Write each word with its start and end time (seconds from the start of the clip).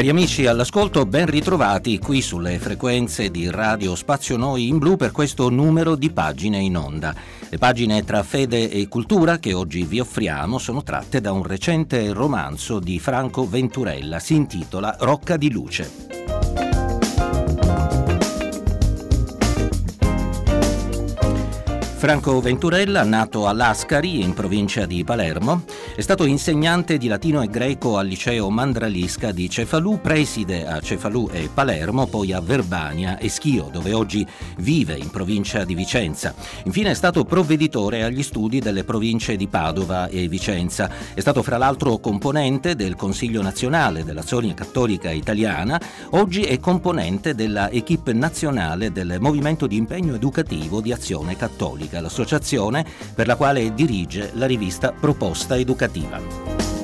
Cari 0.00 0.12
amici 0.12 0.46
all'ascolto, 0.46 1.04
ben 1.04 1.26
ritrovati 1.26 1.98
qui 1.98 2.22
sulle 2.22 2.58
frequenze 2.58 3.30
di 3.30 3.50
Radio 3.50 3.94
Spazio 3.94 4.38
Noi 4.38 4.66
in 4.66 4.78
Blu 4.78 4.96
per 4.96 5.10
questo 5.10 5.50
numero 5.50 5.94
di 5.94 6.08
pagine 6.08 6.56
in 6.56 6.78
onda. 6.78 7.14
Le 7.50 7.58
pagine 7.58 8.02
tra 8.02 8.22
fede 8.22 8.70
e 8.70 8.88
cultura 8.88 9.38
che 9.38 9.52
oggi 9.52 9.82
vi 9.82 10.00
offriamo 10.00 10.56
sono 10.56 10.82
tratte 10.82 11.20
da 11.20 11.32
un 11.32 11.42
recente 11.42 12.14
romanzo 12.14 12.78
di 12.78 12.98
Franco 12.98 13.46
Venturella, 13.46 14.18
si 14.20 14.36
intitola 14.36 14.96
Rocca 15.00 15.36
di 15.36 15.50
Luce. 15.50 16.39
Franco 22.00 22.40
Venturella, 22.40 23.04
nato 23.04 23.46
a 23.46 23.52
Lascari, 23.52 24.22
in 24.22 24.32
provincia 24.32 24.86
di 24.86 25.04
Palermo, 25.04 25.64
è 25.94 26.00
stato 26.00 26.24
insegnante 26.24 26.96
di 26.96 27.08
latino 27.08 27.42
e 27.42 27.48
greco 27.48 27.98
al 27.98 28.06
liceo 28.06 28.48
Mandralisca 28.48 29.32
di 29.32 29.50
Cefalù, 29.50 30.00
preside 30.00 30.66
a 30.66 30.80
Cefalù 30.80 31.28
e 31.30 31.50
Palermo, 31.52 32.06
poi 32.06 32.32
a 32.32 32.40
Verbania 32.40 33.18
e 33.18 33.28
Schio, 33.28 33.68
dove 33.70 33.92
oggi 33.92 34.26
vive 34.60 34.96
in 34.96 35.10
provincia 35.10 35.64
di 35.64 35.74
Vicenza. 35.74 36.34
Infine 36.64 36.92
è 36.92 36.94
stato 36.94 37.26
provveditore 37.26 38.02
agli 38.02 38.22
studi 38.22 38.60
delle 38.60 38.84
province 38.84 39.36
di 39.36 39.46
Padova 39.46 40.08
e 40.08 40.26
Vicenza. 40.26 40.90
È 41.12 41.20
stato 41.20 41.42
fra 41.42 41.58
l'altro 41.58 41.98
componente 41.98 42.76
del 42.76 42.96
Consiglio 42.96 43.42
nazionale 43.42 44.04
dell'Azione 44.04 44.54
Cattolica 44.54 45.10
Italiana, 45.10 45.78
oggi 46.12 46.44
è 46.44 46.58
componente 46.60 47.34
della 47.34 47.68
equipe 47.68 48.14
nazionale 48.14 48.90
del 48.90 49.18
Movimento 49.20 49.66
di 49.66 49.76
Impegno 49.76 50.14
Educativo 50.14 50.80
di 50.80 50.92
Azione 50.92 51.36
Cattolica 51.36 51.88
l'associazione 51.98 52.86
per 53.14 53.26
la 53.26 53.34
quale 53.34 53.74
dirige 53.74 54.30
la 54.34 54.46
rivista 54.46 54.92
Proposta 54.92 55.56
Educativa. 55.56 56.79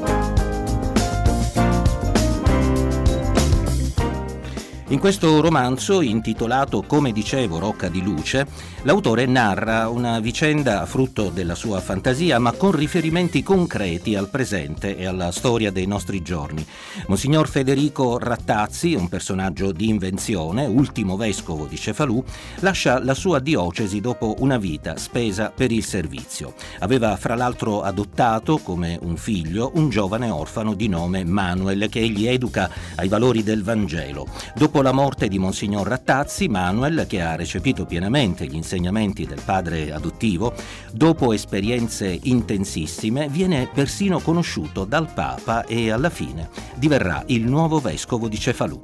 In 4.96 5.02
questo 5.02 5.42
romanzo, 5.42 6.00
intitolato 6.00 6.82
Come 6.82 7.12
dicevo 7.12 7.58
Rocca 7.58 7.88
di 7.88 8.02
Luce, 8.02 8.46
l'autore 8.84 9.26
narra 9.26 9.90
una 9.90 10.20
vicenda 10.20 10.86
frutto 10.86 11.28
della 11.28 11.54
sua 11.54 11.80
fantasia, 11.80 12.38
ma 12.38 12.52
con 12.52 12.70
riferimenti 12.70 13.42
concreti 13.42 14.14
al 14.14 14.30
presente 14.30 14.96
e 14.96 15.04
alla 15.04 15.32
storia 15.32 15.70
dei 15.70 15.84
nostri 15.84 16.22
giorni. 16.22 16.66
Monsignor 17.08 17.46
Federico 17.46 18.18
Rattazzi, 18.18 18.94
un 18.94 19.08
personaggio 19.08 19.70
di 19.70 19.90
invenzione, 19.90 20.64
ultimo 20.64 21.18
vescovo 21.18 21.66
di 21.66 21.76
Cefalù, 21.76 22.24
lascia 22.60 22.98
la 22.98 23.14
sua 23.14 23.38
diocesi 23.38 24.00
dopo 24.00 24.36
una 24.38 24.56
vita 24.56 24.96
spesa 24.96 25.52
per 25.54 25.72
il 25.72 25.84
servizio. 25.84 26.54
Aveva 26.78 27.16
fra 27.16 27.34
l'altro 27.34 27.82
adottato 27.82 28.56
come 28.56 28.98
un 29.02 29.18
figlio 29.18 29.72
un 29.74 29.90
giovane 29.90 30.30
orfano 30.30 30.72
di 30.72 30.88
nome 30.88 31.22
Manuel 31.22 31.90
che 31.90 32.00
egli 32.00 32.26
educa 32.26 32.70
ai 32.94 33.08
valori 33.08 33.42
del 33.42 33.62
Vangelo. 33.62 34.26
Dopo 34.54 34.84
la 34.86 34.92
morte 34.92 35.26
di 35.26 35.40
Monsignor 35.40 35.84
Rattazzi, 35.84 36.46
Manuel, 36.46 37.06
che 37.08 37.20
ha 37.20 37.34
recepito 37.34 37.86
pienamente 37.86 38.46
gli 38.46 38.54
insegnamenti 38.54 39.26
del 39.26 39.40
padre 39.44 39.90
adottivo, 39.90 40.54
dopo 40.92 41.32
esperienze 41.32 42.16
intensissime, 42.22 43.26
viene 43.28 43.68
persino 43.74 44.20
conosciuto 44.20 44.84
dal 44.84 45.12
Papa 45.12 45.64
e 45.64 45.90
alla 45.90 46.08
fine 46.08 46.48
diverrà 46.76 47.20
il 47.26 47.42
nuovo 47.48 47.80
vescovo 47.80 48.28
di 48.28 48.38
Cefalù. 48.38 48.80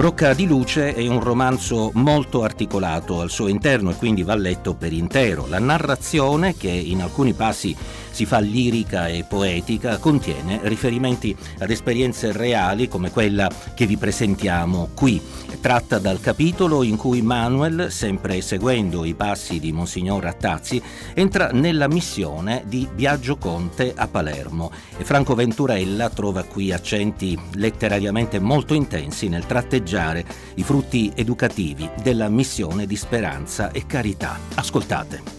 Rocca 0.00 0.32
di 0.32 0.46
Luce 0.46 0.94
è 0.94 1.06
un 1.06 1.20
romanzo 1.20 1.90
molto 1.92 2.42
articolato 2.42 3.20
al 3.20 3.28
suo 3.28 3.48
interno 3.48 3.90
e 3.90 3.96
quindi 3.96 4.22
va 4.22 4.34
letto 4.34 4.72
per 4.72 4.94
intero. 4.94 5.46
La 5.46 5.58
narrazione, 5.58 6.56
che 6.56 6.70
in 6.70 7.02
alcuni 7.02 7.34
passi 7.34 7.76
si 8.10 8.24
fa 8.24 8.38
lirica 8.38 9.08
e 9.08 9.24
poetica, 9.24 9.98
contiene 9.98 10.60
riferimenti 10.62 11.36
ad 11.58 11.70
esperienze 11.70 12.32
reali 12.32 12.88
come 12.88 13.10
quella 13.10 13.50
che 13.74 13.84
vi 13.84 13.98
presentiamo 13.98 14.88
qui. 14.94 15.20
tratta 15.60 15.98
dal 15.98 16.20
capitolo 16.20 16.82
in 16.82 16.96
cui 16.96 17.20
Manuel, 17.20 17.92
sempre 17.92 18.40
seguendo 18.40 19.04
i 19.04 19.12
passi 19.12 19.60
di 19.60 19.70
Monsignor 19.72 20.22
Rattazzi, 20.22 20.82
entra 21.12 21.50
nella 21.52 21.86
missione 21.86 22.62
di 22.66 22.88
Biagio 22.90 23.36
Conte 23.36 23.92
a 23.94 24.08
Palermo 24.08 24.72
e 24.96 25.04
Franco 25.04 25.34
Venturella 25.34 26.08
trova 26.08 26.44
qui 26.44 26.72
accenti 26.72 27.38
letterariamente 27.56 28.38
molto 28.38 28.72
intensi 28.72 29.28
nel 29.28 29.44
tratteggiare 29.90 30.24
i 30.54 30.62
frutti 30.62 31.12
educativi 31.14 31.88
della 32.00 32.28
missione 32.28 32.86
di 32.86 32.94
speranza 32.96 33.72
e 33.72 33.86
carità. 33.86 34.38
Ascoltate. 34.54 35.38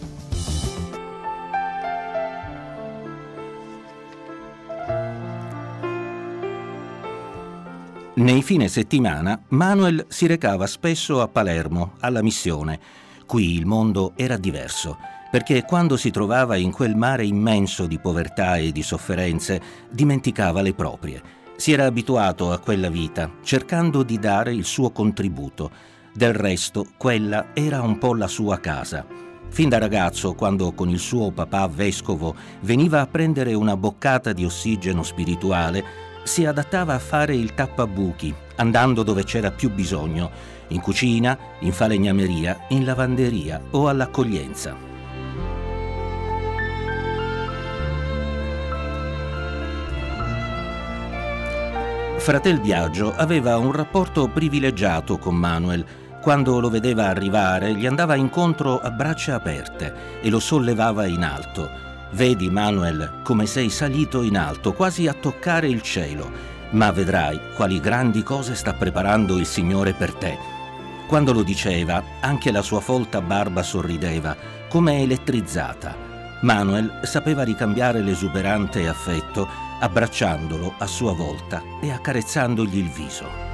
Nei 8.13 8.43
fine 8.43 8.67
settimana 8.67 9.41
Manuel 9.49 10.05
si 10.09 10.27
recava 10.27 10.67
spesso 10.67 11.21
a 11.21 11.27
Palermo, 11.29 11.93
alla 12.01 12.21
missione. 12.21 12.79
Qui 13.25 13.55
il 13.55 13.65
mondo 13.65 14.11
era 14.17 14.35
diverso, 14.35 14.97
perché 15.31 15.63
quando 15.63 15.95
si 15.95 16.11
trovava 16.11 16.57
in 16.57 16.71
quel 16.71 16.95
mare 16.95 17.25
immenso 17.25 17.87
di 17.87 17.97
povertà 17.99 18.57
e 18.57 18.73
di 18.73 18.83
sofferenze, 18.83 19.61
dimenticava 19.89 20.61
le 20.61 20.73
proprie. 20.73 21.40
Si 21.61 21.71
era 21.71 21.85
abituato 21.85 22.51
a 22.51 22.57
quella 22.57 22.89
vita, 22.89 23.29
cercando 23.43 24.01
di 24.01 24.17
dare 24.17 24.51
il 24.51 24.65
suo 24.65 24.89
contributo. 24.89 25.69
Del 26.11 26.33
resto, 26.33 26.87
quella 26.97 27.49
era 27.53 27.83
un 27.83 27.99
po' 27.99 28.15
la 28.15 28.25
sua 28.25 28.59
casa. 28.59 29.05
Fin 29.47 29.69
da 29.69 29.77
ragazzo, 29.77 30.33
quando 30.33 30.71
con 30.71 30.89
il 30.89 30.97
suo 30.97 31.29
papà 31.29 31.67
vescovo 31.67 32.33
veniva 32.61 33.01
a 33.01 33.05
prendere 33.05 33.53
una 33.53 33.77
boccata 33.77 34.33
di 34.33 34.43
ossigeno 34.43 35.03
spirituale, 35.03 35.83
si 36.23 36.45
adattava 36.45 36.95
a 36.95 36.99
fare 36.99 37.35
il 37.35 37.53
tappabuchi, 37.53 38.33
andando 38.55 39.03
dove 39.03 39.23
c'era 39.23 39.51
più 39.51 39.69
bisogno, 39.69 40.31
in 40.69 40.81
cucina, 40.81 41.37
in 41.59 41.73
falegnameria, 41.73 42.65
in 42.69 42.85
lavanderia 42.85 43.61
o 43.69 43.87
all'accoglienza. 43.87 44.90
Fratel 52.21 52.59
Biagio 52.59 53.13
aveva 53.15 53.57
un 53.57 53.71
rapporto 53.71 54.27
privilegiato 54.27 55.17
con 55.17 55.35
Manuel. 55.35 55.83
Quando 56.21 56.59
lo 56.59 56.69
vedeva 56.69 57.07
arrivare, 57.07 57.73
gli 57.73 57.87
andava 57.87 58.15
incontro 58.15 58.79
a 58.79 58.91
braccia 58.91 59.35
aperte 59.35 60.21
e 60.21 60.29
lo 60.29 60.39
sollevava 60.39 61.07
in 61.07 61.23
alto 61.23 61.89
Vedi, 62.13 62.49
Manuel, 62.49 63.21
come 63.23 63.45
sei 63.45 63.69
salito 63.69 64.21
in 64.21 64.37
alto, 64.37 64.73
quasi 64.73 65.07
a 65.07 65.13
toccare 65.13 65.67
il 65.67 65.81
cielo, 65.81 66.29
ma 66.71 66.91
vedrai 66.91 67.39
quali 67.55 67.79
grandi 67.79 68.21
cose 68.21 68.53
sta 68.53 68.73
preparando 68.73 69.37
il 69.37 69.45
Signore 69.45 69.93
per 69.93 70.13
te. 70.13 70.37
Quando 71.07 71.31
lo 71.31 71.41
diceva, 71.41 72.03
anche 72.19 72.51
la 72.51 72.61
sua 72.61 72.81
folta 72.81 73.21
barba 73.21 73.63
sorrideva, 73.63 74.35
come 74.67 75.01
elettrizzata. 75.01 75.95
Manuel 76.41 76.99
sapeva 77.03 77.43
ricambiare 77.43 78.01
l'esuberante 78.01 78.87
affetto 78.87 79.70
abbracciandolo 79.81 80.75
a 80.77 80.85
sua 80.85 81.13
volta 81.13 81.63
e 81.81 81.91
accarezzandogli 81.91 82.77
il 82.77 82.89
viso. 82.89 83.49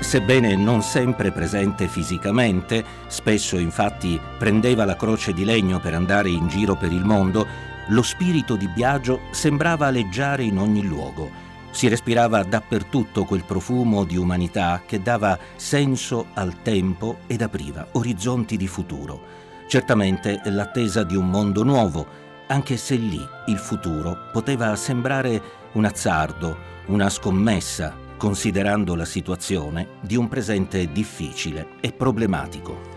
Sebbene 0.00 0.56
non 0.56 0.82
sempre 0.82 1.30
presente 1.30 1.86
fisicamente, 1.86 2.84
spesso 3.06 3.58
infatti 3.58 4.20
prendeva 4.38 4.84
la 4.84 4.96
croce 4.96 5.32
di 5.32 5.44
legno 5.44 5.78
per 5.78 5.94
andare 5.94 6.30
in 6.30 6.48
giro 6.48 6.74
per 6.74 6.90
il 6.90 7.04
mondo, 7.04 7.46
lo 7.90 8.02
spirito 8.02 8.56
di 8.56 8.66
Biagio 8.66 9.20
sembrava 9.30 9.86
aleggiare 9.86 10.42
in 10.42 10.58
ogni 10.58 10.82
luogo. 10.82 11.49
Si 11.70 11.88
respirava 11.88 12.42
dappertutto 12.42 13.24
quel 13.24 13.44
profumo 13.44 14.04
di 14.04 14.16
umanità 14.16 14.82
che 14.84 15.00
dava 15.00 15.38
senso 15.56 16.26
al 16.34 16.62
tempo 16.62 17.18
ed 17.26 17.42
apriva 17.42 17.86
orizzonti 17.92 18.56
di 18.56 18.66
futuro. 18.66 19.38
Certamente 19.68 20.40
l'attesa 20.46 21.04
di 21.04 21.14
un 21.14 21.30
mondo 21.30 21.62
nuovo, 21.62 22.06
anche 22.48 22.76
se 22.76 22.96
lì 22.96 23.24
il 23.46 23.58
futuro 23.58 24.28
poteva 24.32 24.74
sembrare 24.74 25.40
un 25.72 25.84
azzardo, 25.84 26.56
una 26.86 27.08
scommessa, 27.08 27.94
considerando 28.16 28.96
la 28.96 29.04
situazione 29.04 29.86
di 30.00 30.16
un 30.16 30.26
presente 30.26 30.90
difficile 30.90 31.68
e 31.80 31.92
problematico. 31.92 32.89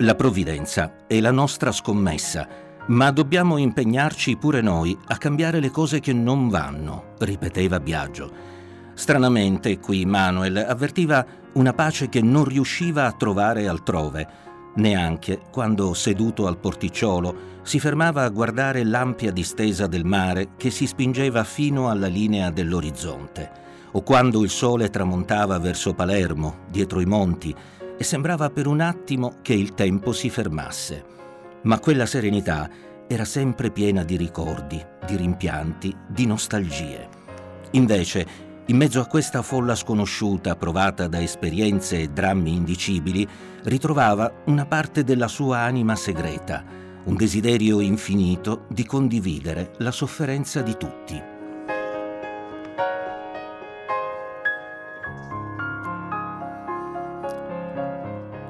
La 0.00 0.14
provvidenza 0.14 1.06
è 1.06 1.18
la 1.20 1.30
nostra 1.30 1.72
scommessa, 1.72 2.46
ma 2.88 3.10
dobbiamo 3.10 3.56
impegnarci 3.56 4.36
pure 4.36 4.60
noi 4.60 4.94
a 5.06 5.16
cambiare 5.16 5.58
le 5.58 5.70
cose 5.70 6.00
che 6.00 6.12
non 6.12 6.50
vanno, 6.50 7.14
ripeteva 7.20 7.80
Biagio. 7.80 8.30
Stranamente 8.92 9.78
qui 9.78 10.04
Manuel 10.04 10.58
avvertiva 10.58 11.24
una 11.54 11.72
pace 11.72 12.10
che 12.10 12.20
non 12.20 12.44
riusciva 12.44 13.06
a 13.06 13.12
trovare 13.12 13.68
altrove, 13.68 14.28
neanche 14.74 15.40
quando, 15.50 15.94
seduto 15.94 16.46
al 16.46 16.58
porticciolo, 16.58 17.54
si 17.62 17.80
fermava 17.80 18.22
a 18.24 18.28
guardare 18.28 18.84
l'ampia 18.84 19.32
distesa 19.32 19.86
del 19.86 20.04
mare 20.04 20.48
che 20.58 20.70
si 20.70 20.86
spingeva 20.86 21.42
fino 21.42 21.88
alla 21.88 22.06
linea 22.06 22.50
dell'orizzonte, 22.50 23.50
o 23.92 24.02
quando 24.02 24.44
il 24.44 24.50
sole 24.50 24.90
tramontava 24.90 25.58
verso 25.58 25.94
Palermo, 25.94 26.64
dietro 26.68 27.00
i 27.00 27.06
monti, 27.06 27.56
e 27.96 28.04
sembrava 28.04 28.50
per 28.50 28.66
un 28.66 28.80
attimo 28.80 29.36
che 29.42 29.54
il 29.54 29.74
tempo 29.74 30.12
si 30.12 30.30
fermasse. 30.30 31.04
Ma 31.62 31.78
quella 31.78 32.06
serenità 32.06 32.68
era 33.08 33.24
sempre 33.24 33.70
piena 33.70 34.04
di 34.04 34.16
ricordi, 34.16 34.84
di 35.06 35.16
rimpianti, 35.16 35.94
di 36.06 36.26
nostalgie. 36.26 37.08
Invece, 37.72 38.26
in 38.66 38.76
mezzo 38.76 39.00
a 39.00 39.06
questa 39.06 39.42
folla 39.42 39.74
sconosciuta 39.74 40.56
provata 40.56 41.06
da 41.06 41.22
esperienze 41.22 42.00
e 42.00 42.08
drammi 42.08 42.52
indicibili, 42.52 43.26
ritrovava 43.64 44.42
una 44.46 44.66
parte 44.66 45.04
della 45.04 45.28
sua 45.28 45.58
anima 45.58 45.94
segreta, 45.94 46.64
un 47.04 47.14
desiderio 47.14 47.80
infinito 47.80 48.64
di 48.68 48.84
condividere 48.84 49.72
la 49.78 49.92
sofferenza 49.92 50.62
di 50.62 50.76
tutti. 50.76 51.34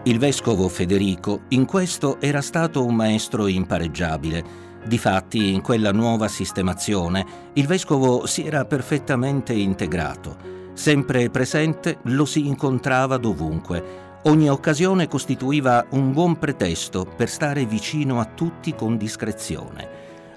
Il 0.06 0.20
vescovo 0.20 0.69
Federico 0.69 1.41
in 1.49 1.64
questo 1.64 2.20
era 2.20 2.41
stato 2.41 2.85
un 2.85 2.94
maestro 2.94 3.49
impareggiabile. 3.49 4.44
Difatti, 4.87 5.53
in 5.53 5.62
quella 5.62 5.91
nuova 5.91 6.29
sistemazione, 6.29 7.26
il 7.55 7.67
vescovo 7.67 8.25
si 8.25 8.47
era 8.47 8.64
perfettamente 8.64 9.53
integrato. 9.53 10.37
Sempre 10.75 11.29
presente, 11.29 11.99
lo 12.03 12.25
si 12.25 12.47
incontrava 12.47 13.17
dovunque. 13.17 14.20
Ogni 14.26 14.49
occasione 14.49 15.08
costituiva 15.08 15.85
un 15.91 16.12
buon 16.12 16.38
pretesto 16.38 17.05
per 17.05 17.29
stare 17.29 17.67
vicino 17.67 18.20
a 18.20 18.26
tutti 18.26 18.76
con 18.76 18.97
discrezione. 18.97 19.88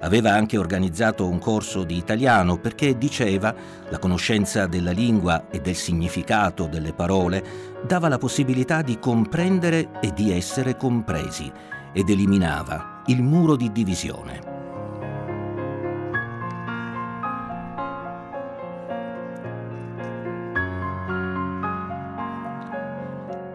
Aveva 0.01 0.31
anche 0.31 0.57
organizzato 0.57 1.27
un 1.27 1.39
corso 1.39 1.83
di 1.83 1.97
italiano 1.97 2.57
perché 2.57 2.97
diceva 2.97 3.53
la 3.89 3.99
conoscenza 3.99 4.65
della 4.65 4.91
lingua 4.91 5.49
e 5.49 5.59
del 5.59 5.75
significato 5.75 6.67
delle 6.67 6.93
parole 6.93 7.43
dava 7.85 8.07
la 8.07 8.17
possibilità 8.17 8.81
di 8.81 8.97
comprendere 8.97 9.89
e 10.01 10.13
di 10.13 10.31
essere 10.31 10.77
compresi 10.77 11.51
ed 11.91 12.09
eliminava 12.09 13.03
il 13.07 13.21
muro 13.21 13.55
di 13.55 13.71
divisione. 13.71 14.57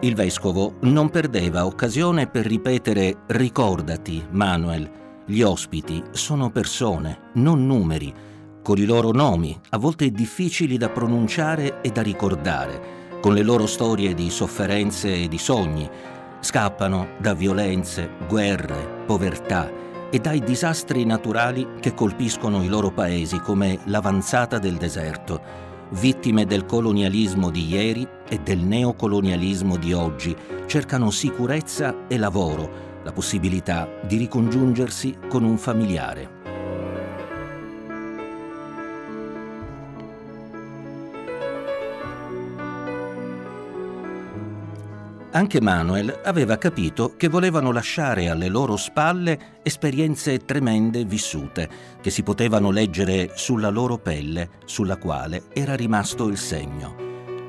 Il 0.01 0.13
vescovo 0.13 0.75
non 0.81 1.09
perdeva 1.09 1.65
occasione 1.65 2.27
per 2.27 2.45
ripetere 2.45 3.21
ricordati, 3.25 4.23
Manuel, 4.29 5.04
gli 5.27 5.41
ospiti 5.41 6.03
sono 6.11 6.51
persone, 6.51 7.31
non 7.33 7.65
numeri, 7.65 8.13
con 8.61 8.77
i 8.77 8.85
loro 8.85 9.11
nomi, 9.11 9.59
a 9.69 9.77
volte 9.79 10.11
difficili 10.11 10.77
da 10.77 10.89
pronunciare 10.89 11.81
e 11.81 11.89
da 11.89 12.03
ricordare, 12.03 13.19
con 13.21 13.33
le 13.33 13.41
loro 13.41 13.65
storie 13.65 14.13
di 14.13 14.29
sofferenze 14.29 15.23
e 15.23 15.27
di 15.27 15.39
sogni. 15.39 15.89
Scappano 16.41 17.07
da 17.17 17.33
violenze, 17.33 18.07
guerre, 18.27 19.03
povertà 19.07 19.71
e 20.11 20.19
dai 20.19 20.41
disastri 20.41 21.05
naturali 21.05 21.69
che 21.79 21.95
colpiscono 21.95 22.61
i 22.61 22.67
loro 22.67 22.91
paesi 22.91 23.39
come 23.39 23.79
l'avanzata 23.85 24.59
del 24.59 24.75
deserto, 24.75 25.41
vittime 25.89 26.45
del 26.45 26.65
colonialismo 26.65 27.49
di 27.49 27.67
ieri 27.67 28.07
e 28.29 28.37
del 28.37 28.59
neocolonialismo 28.59 29.75
di 29.77 29.91
oggi, 29.91 30.35
cercano 30.67 31.09
sicurezza 31.09 32.05
e 32.07 32.17
lavoro 32.19 32.84
la 33.05 33.11
possibilità 33.11 33.87
di 34.01 34.17
ricongiungersi 34.17 35.15
con 35.29 35.43
un 35.43 35.57
familiare. 35.59 36.43
Anche 45.31 45.61
Manuel 45.61 46.21
aveva 46.23 46.57
capito 46.57 47.15
che 47.15 47.27
volevano 47.27 47.71
lasciare 47.71 48.29
alle 48.29 48.47
loro 48.47 48.75
spalle 48.75 49.59
esperienze 49.61 50.39
tremende 50.39 51.03
vissute, 51.03 51.69
che 52.01 52.09
si 52.09 52.23
potevano 52.23 52.71
leggere 52.71 53.31
sulla 53.35 53.69
loro 53.69 53.97
pelle, 53.97 54.49
sulla 54.65 54.97
quale 54.97 55.43
era 55.53 55.75
rimasto 55.75 56.27
il 56.27 56.37
segno. 56.37 56.95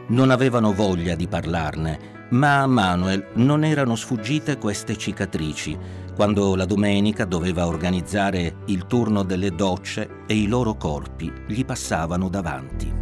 Non 0.09 0.31
avevano 0.31 0.75
voglia 0.75 1.15
di 1.15 1.29
parlarne, 1.29 2.16
ma 2.31 2.63
a 2.63 2.67
Manuel 2.67 3.29
non 3.35 3.65
erano 3.65 3.95
sfuggite 3.95 4.59
queste 4.59 4.97
cicatrici, 4.97 5.79
quando 6.15 6.57
la 6.57 6.65
domenica 6.65 7.25
doveva 7.25 7.67
organizzare 7.67 8.57
il 8.67 8.87
turno 8.87 9.23
delle 9.23 9.51
docce 9.51 10.23
e 10.27 10.35
i 10.35 10.47
loro 10.47 10.77
corpi 10.77 11.33
gli 11.47 11.65
passavano 11.65 12.29
davanti. 12.29 12.95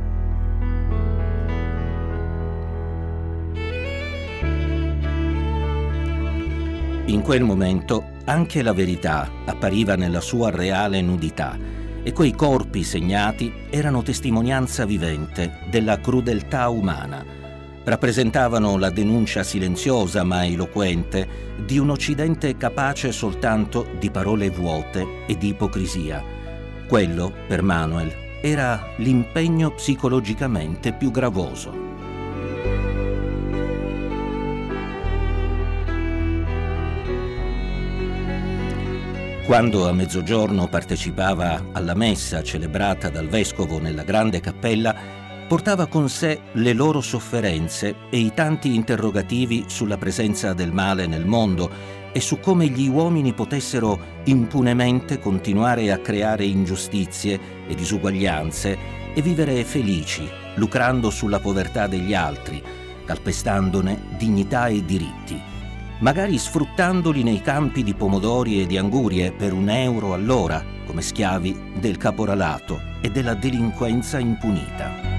In 7.07 7.21
quel 7.23 7.45
momento 7.45 8.13
anche 8.25 8.63
la 8.63 8.73
verità 8.73 9.31
appariva 9.45 9.95
nella 9.95 10.21
sua 10.21 10.51
reale 10.51 11.03
nudità 11.03 11.57
e 12.03 12.13
quei 12.13 12.33
corpi 12.33 12.83
segnati 12.83 13.53
erano 13.71 14.03
testimonianza 14.03 14.85
vivente 14.85 15.61
della 15.71 16.01
crudeltà 16.01 16.69
umana 16.69 17.44
rappresentavano 17.85 18.79
la 18.79 18.91
denuncia 18.91 19.43
silenziosa 19.43 20.25
ma 20.25 20.45
eloquente 20.45 21.53
di 21.65 21.79
un 21.79 21.91
Occidente 21.91 22.57
capace 22.57 23.13
soltanto 23.13 23.87
di 23.99 24.11
parole 24.11 24.51
vuote 24.51 25.25
e 25.27 25.37
di 25.37 25.49
ipocrisia. 25.49 26.23
Quello, 26.87 27.33
per 27.47 27.63
Manuel, 27.63 28.13
era 28.41 28.93
l'impegno 28.97 29.71
psicologicamente 29.71 30.93
più 30.93 31.11
gravoso. 31.11 31.83
Quando 39.47 39.87
a 39.87 39.93
mezzogiorno 39.93 40.69
partecipava 40.69 41.67
alla 41.73 41.95
messa 41.95 42.43
celebrata 42.43 43.11
dal 43.11 43.29
vescovo 43.29 43.79
nella 43.79 44.03
grande 44.03 44.41
cappella, 44.41 45.24
portava 45.47 45.87
con 45.87 46.09
sé 46.09 46.41
le 46.53 46.73
loro 46.73 47.01
sofferenze 47.01 47.95
e 48.11 48.19
i 48.19 48.33
tanti 48.35 48.75
interrogativi 48.75 49.65
sulla 49.67 49.99
presenza 49.99 50.53
del 50.55 50.73
male 50.73 51.07
nel 51.07 51.27
mondo 51.27 51.71
e 52.13 52.21
su 52.21 52.41
come 52.41 52.69
gli 52.69 52.89
uomini 52.89 53.33
potessero 53.33 53.99
impunemente 54.25 55.19
continuare 55.19 55.91
a 55.91 55.99
creare 55.99 56.45
ingiustizie 56.45 57.67
e 57.67 57.75
disuguaglianze 57.75 58.79
e 59.15 59.21
vivere 59.21 59.65
felici, 59.65 60.29
lucrando 60.55 61.11
sulla 61.11 61.41
povertà 61.41 61.87
degli 61.89 62.15
altri, 62.15 62.63
calpestandone 63.05 64.17
dignità 64.17 64.69
e 64.69 64.85
diritti, 64.85 65.41
magari 65.99 66.39
sfruttandoli 66.39 67.23
nei 67.23 67.43
campi 67.43 67.83
di 67.83 67.95
pomodori 67.95 68.63
e 68.63 68.67
di 68.67 68.79
angurie 68.79 69.33
per 69.33 69.53
un 69.53 69.69
euro 69.69 70.15
all'ora, 70.15 70.65
come 70.87 71.03
schiavi 71.03 71.73
del 71.79 71.97
caporalato 71.97 72.81
e 73.01 73.11
della 73.11 73.35
delinquenza 73.35 74.19
impunita. 74.19 75.14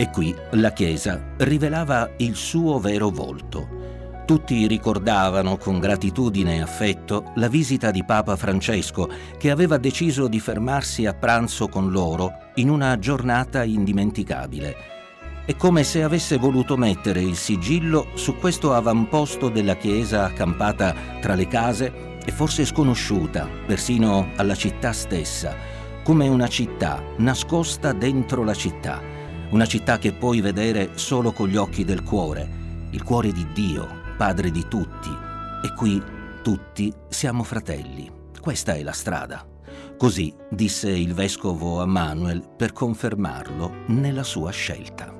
E 0.00 0.08
qui 0.08 0.34
la 0.52 0.72
Chiesa 0.72 1.22
rivelava 1.36 2.12
il 2.16 2.34
suo 2.34 2.78
vero 2.78 3.10
volto. 3.10 4.22
Tutti 4.24 4.66
ricordavano 4.66 5.58
con 5.58 5.78
gratitudine 5.78 6.56
e 6.56 6.60
affetto 6.62 7.32
la 7.34 7.48
visita 7.48 7.90
di 7.90 8.02
Papa 8.02 8.34
Francesco 8.36 9.10
che 9.36 9.50
aveva 9.50 9.76
deciso 9.76 10.26
di 10.26 10.40
fermarsi 10.40 11.04
a 11.04 11.12
pranzo 11.12 11.68
con 11.68 11.90
loro 11.90 12.32
in 12.54 12.70
una 12.70 12.98
giornata 12.98 13.62
indimenticabile. 13.62 14.74
È 15.44 15.54
come 15.56 15.84
se 15.84 16.02
avesse 16.02 16.38
voluto 16.38 16.78
mettere 16.78 17.20
il 17.20 17.36
sigillo 17.36 18.06
su 18.14 18.36
questo 18.36 18.72
avamposto 18.72 19.50
della 19.50 19.76
Chiesa 19.76 20.24
accampata 20.24 20.94
tra 21.20 21.34
le 21.34 21.46
case 21.46 22.16
e 22.24 22.32
forse 22.32 22.64
sconosciuta 22.64 23.46
persino 23.66 24.30
alla 24.36 24.54
città 24.54 24.94
stessa, 24.94 25.54
come 26.02 26.26
una 26.26 26.48
città 26.48 27.02
nascosta 27.18 27.92
dentro 27.92 28.44
la 28.44 28.54
città 28.54 29.09
una 29.50 29.66
città 29.66 29.98
che 29.98 30.12
puoi 30.12 30.40
vedere 30.40 30.90
solo 30.94 31.32
con 31.32 31.48
gli 31.48 31.56
occhi 31.56 31.84
del 31.84 32.02
cuore, 32.02 32.48
il 32.90 33.02
cuore 33.02 33.32
di 33.32 33.46
Dio, 33.52 33.86
Padre 34.16 34.50
di 34.50 34.66
tutti. 34.68 35.10
E 35.62 35.74
qui 35.74 36.02
tutti 36.42 36.92
siamo 37.08 37.42
fratelli. 37.42 38.10
Questa 38.40 38.74
è 38.74 38.82
la 38.82 38.92
strada. 38.92 39.44
Così 39.96 40.34
disse 40.48 40.90
il 40.90 41.14
vescovo 41.14 41.80
a 41.80 41.86
Manuel 41.86 42.48
per 42.56 42.72
confermarlo 42.72 43.84
nella 43.86 44.22
sua 44.22 44.50
scelta. 44.50 45.12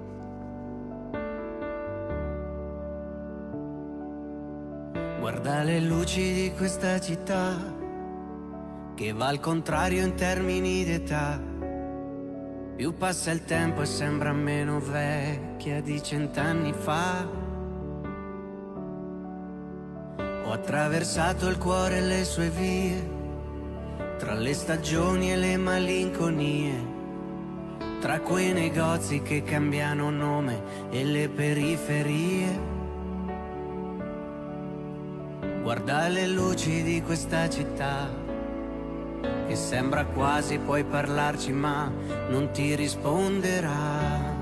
Guarda 5.19 5.63
le 5.63 5.81
luci 5.81 6.33
di 6.33 6.53
questa 6.57 6.99
città 7.01 7.57
che 8.95 9.13
va 9.13 9.27
al 9.27 9.41
contrario 9.41 10.05
in 10.05 10.15
termini 10.15 10.85
d'età. 10.85 11.50
Più 12.81 12.97
passa 12.97 13.31
il 13.31 13.45
tempo 13.45 13.83
e 13.83 13.85
sembra 13.85 14.33
meno 14.33 14.81
vecchia 14.81 15.83
di 15.83 16.03
cent'anni 16.03 16.73
fa. 16.73 17.29
Ho 20.45 20.51
attraversato 20.51 21.47
il 21.49 21.59
cuore 21.59 21.99
e 21.99 22.01
le 22.01 22.25
sue 22.25 22.49
vie 22.49 23.11
tra 24.17 24.33
le 24.33 24.55
stagioni 24.55 25.31
e 25.31 25.37
le 25.37 25.59
malinconie, 25.59 26.87
tra 28.01 28.19
quei 28.21 28.55
negozi 28.55 29.21
che 29.21 29.43
cambiano 29.43 30.09
nome 30.09 30.89
e 30.89 31.05
le 31.05 31.29
periferie. 31.29 32.61
Guarda 35.61 36.09
le 36.09 36.27
luci 36.29 36.83
di 36.83 37.03
questa 37.03 37.47
città, 37.51 38.09
che 39.47 39.57
sembra 39.57 40.05
quasi 40.05 40.59
puoi 40.59 40.85
parlarci 40.85 41.53
ma 41.53 41.91
non 42.29 42.51
ti 42.53 42.75
risponderà. 42.75 44.39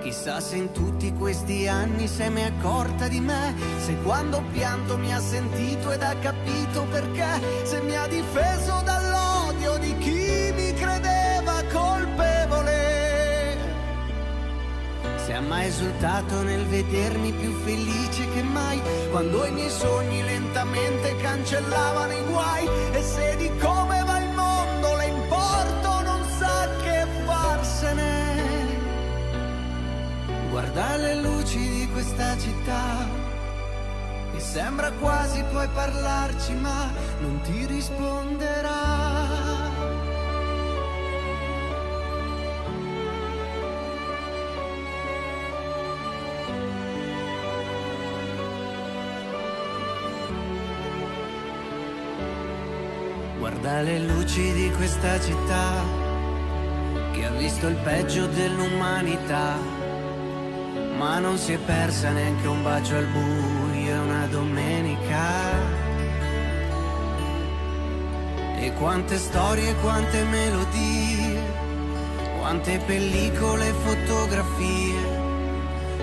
Chissà 0.00 0.38
se 0.40 0.56
in 0.56 0.70
tutti 0.72 1.12
questi 1.14 1.66
anni 1.66 2.06
se 2.06 2.28
mi 2.28 2.42
è 2.42 2.52
accorta 2.56 3.08
di 3.08 3.20
me, 3.20 3.54
se 3.78 3.96
quando 4.02 4.42
pianto 4.52 4.98
mi 4.98 5.14
ha 5.14 5.18
sentito 5.18 5.90
ed 5.92 6.02
ha 6.02 6.14
capito 6.16 6.84
perché, 6.90 7.64
se 7.64 7.80
mi 7.80 7.96
ha 7.96 8.06
difeso 8.06 8.82
dall'odio 8.84 9.78
di 9.78 9.96
chi 9.98 10.23
Se 15.24 15.32
ha 15.32 15.40
mai 15.40 15.68
esultato 15.68 16.42
nel 16.42 16.66
vedermi 16.66 17.32
più 17.32 17.50
felice 17.64 18.28
che 18.34 18.42
mai, 18.42 18.78
quando 19.10 19.46
i 19.46 19.52
miei 19.52 19.70
sogni 19.70 20.22
lentamente 20.22 21.16
cancellavano 21.16 22.12
i 22.12 22.24
guai, 22.24 22.68
e 22.92 23.02
se 23.02 23.34
di 23.38 23.50
come 23.58 24.02
va 24.04 24.18
il 24.18 24.34
mondo 24.34 24.96
le 24.96 25.06
importo 25.06 26.02
non 26.02 26.22
sa 26.38 26.68
che 26.82 27.06
farsene. 27.24 28.12
Guarda 30.50 30.96
le 30.96 31.14
luci 31.14 31.70
di 31.70 31.88
questa 31.90 32.36
città, 32.36 33.08
che 34.30 34.40
sembra 34.40 34.90
quasi 34.92 35.42
puoi 35.50 35.68
parlarci 35.68 36.52
ma 36.52 36.92
non 37.20 37.40
ti 37.40 37.64
risponderà. 37.64 39.43
Le 53.84 53.98
luci 54.00 54.52
di 54.52 54.70
questa 54.72 55.20
città, 55.20 55.84
che 57.12 57.24
ha 57.24 57.30
visto 57.30 57.68
il 57.68 57.76
peggio 57.76 58.26
dell'umanità 58.26 59.82
ma 60.96 61.18
non 61.18 61.36
si 61.36 61.52
è 61.52 61.58
persa 61.58 62.10
neanche 62.12 62.46
un 62.46 62.62
bacio 62.62 62.96
al 62.96 63.06
buio 63.06 63.64
una 64.04 64.26
domenica. 64.26 65.82
E 68.58 68.72
quante 68.74 69.18
storie, 69.18 69.74
quante 69.76 70.22
melodie, 70.24 71.42
quante 72.38 72.78
pellicole 72.86 73.68
e 73.68 73.72
fotografie 73.72 75.22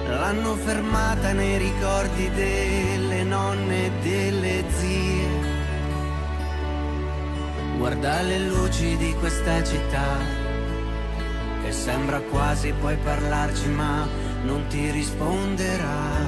l'hanno 0.07 0.55
fermata 0.55 1.31
nei 1.31 1.57
ricordi 1.57 2.29
delle 2.31 3.23
nonne 3.23 3.85
e 3.85 3.91
delle 4.01 4.63
zie. 4.69 5.20
Guarda 7.81 8.21
le 8.21 8.37
luci 8.37 8.95
di 8.95 9.11
questa 9.15 9.63
città, 9.63 10.05
che 11.63 11.71
sembra 11.71 12.19
quasi 12.19 12.71
puoi 12.73 12.95
parlarci 12.97 13.69
ma 13.69 14.07
non 14.43 14.67
ti 14.67 14.91
risponderà. 14.91 16.19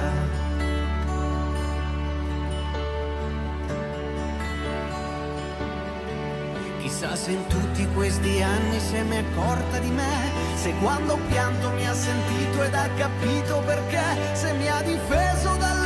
Chissà 6.80 7.14
se 7.14 7.30
in 7.30 7.46
tutti 7.46 7.86
questi 7.94 8.42
anni 8.42 8.80
se 8.80 9.02
mi 9.02 9.14
è 9.14 9.18
accorta 9.18 9.78
di 9.78 9.90
me, 9.90 10.32
se 10.56 10.74
quando 10.82 11.12
ho 11.12 11.18
pianto 11.28 11.70
mi 11.70 11.86
ha 11.86 11.94
sentito 11.94 12.64
ed 12.64 12.74
ha 12.74 12.88
capito 12.96 13.62
perché, 13.64 14.02
se 14.32 14.52
mi 14.54 14.68
ha 14.68 14.82
difeso 14.82 15.54
dall'odio 15.54 15.83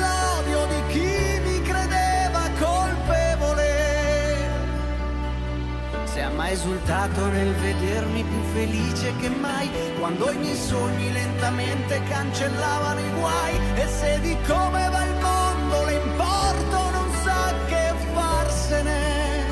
Se 6.12 6.22
ha 6.22 6.30
mai 6.30 6.52
esultato 6.52 7.26
nel 7.28 7.54
vedermi 7.54 8.24
più 8.24 8.42
felice 8.54 9.14
che 9.20 9.28
mai, 9.28 9.68
quando 9.98 10.30
i 10.32 10.36
miei 10.38 10.56
sogni 10.56 11.12
lentamente 11.12 12.02
cancellavano 12.08 13.00
i 13.00 13.10
guai, 13.18 13.54
e 13.74 13.86
se 13.86 14.20
di 14.20 14.36
come 14.46 14.88
va 14.88 15.04
il 15.04 15.14
mondo 15.20 15.84
le 15.84 15.94
importo 15.94 16.90
non 16.90 17.10
sa 17.22 17.52
che 17.66 17.94
farsene. 18.14 19.44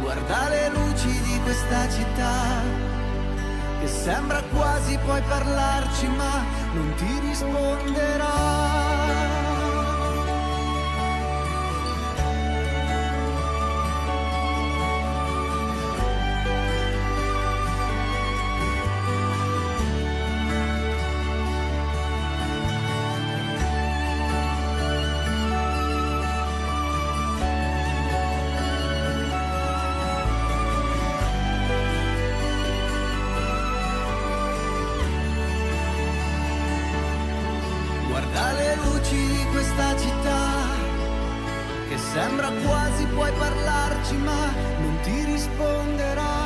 Guarda 0.00 0.48
le 0.48 0.68
luci 0.70 1.20
di 1.20 1.40
questa 1.42 1.88
città, 1.90 2.62
che 3.80 3.88
sembra 3.88 4.40
quasi 4.54 4.96
puoi 5.04 5.20
parlarci 5.22 6.06
ma 6.06 6.44
non 6.74 6.94
ti 6.94 7.18
risponderà. 7.28 8.89
Sembra 42.20 42.50
quasi 42.50 43.06
puoi 43.06 43.32
parlarci 43.32 44.16
ma 44.16 44.52
non 44.80 45.00
ti 45.02 45.24
risponderà. 45.24 46.39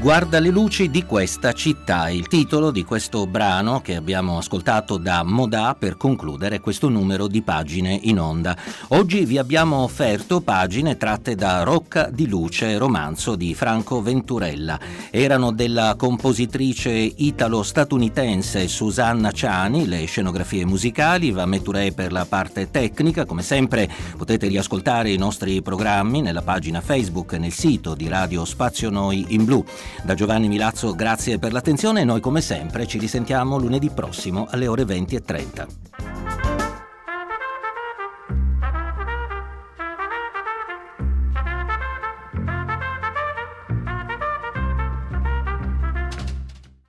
Guarda 0.00 0.38
le 0.38 0.48
luci 0.48 0.88
di 0.88 1.04
questa 1.04 1.52
città, 1.52 2.08
il 2.08 2.26
titolo 2.26 2.70
di 2.70 2.84
questo 2.84 3.26
brano 3.26 3.82
che 3.82 3.96
abbiamo 3.96 4.38
ascoltato 4.38 4.96
da 4.96 5.22
Modà 5.22 5.76
per 5.78 5.98
concludere 5.98 6.58
questo 6.60 6.88
numero 6.88 7.26
di 7.26 7.42
pagine 7.42 7.98
in 8.04 8.18
onda. 8.18 8.56
Oggi 8.88 9.26
vi 9.26 9.36
abbiamo 9.36 9.76
offerto 9.82 10.40
pagine 10.40 10.96
tratte 10.96 11.34
da 11.34 11.64
Rocca 11.64 12.08
di 12.10 12.26
Luce, 12.26 12.78
romanzo 12.78 13.36
di 13.36 13.54
Franco 13.54 14.00
Venturella. 14.00 14.80
Erano 15.10 15.52
della 15.52 15.94
compositrice 15.98 16.90
italo-statunitense 16.90 18.68
Susanna 18.68 19.30
Ciani, 19.32 19.86
le 19.86 20.06
scenografie 20.06 20.64
musicali, 20.64 21.30
Va 21.30 21.44
Meturè 21.44 21.92
per 21.92 22.10
la 22.10 22.24
parte 22.24 22.70
tecnica. 22.70 23.26
Come 23.26 23.42
sempre 23.42 23.86
potete 24.16 24.48
riascoltare 24.48 25.12
i 25.12 25.18
nostri 25.18 25.60
programmi 25.60 26.22
nella 26.22 26.40
pagina 26.40 26.80
Facebook 26.80 27.34
e 27.34 27.38
nel 27.38 27.52
sito 27.52 27.94
di 27.94 28.08
Radio 28.08 28.46
Spazio 28.46 28.88
Noi 28.88 29.26
in 29.28 29.44
Blu. 29.44 29.62
Da 30.02 30.14
Giovanni 30.14 30.48
Milazzo 30.48 30.94
grazie 30.94 31.38
per 31.38 31.52
l'attenzione 31.52 32.00
e 32.00 32.04
noi 32.04 32.20
come 32.20 32.40
sempre 32.40 32.86
ci 32.86 32.98
risentiamo 32.98 33.58
lunedì 33.58 33.90
prossimo 33.90 34.46
alle 34.50 34.66
ore 34.66 34.84
20.30. 34.84 36.09